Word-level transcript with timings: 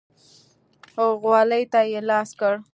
غولي 1.21 1.63
ته 1.71 1.79
يې 1.91 2.01
لاس 2.09 2.29
کړ. 2.39 2.53